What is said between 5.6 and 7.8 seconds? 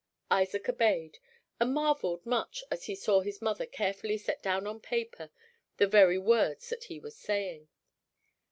the very words that he was saying.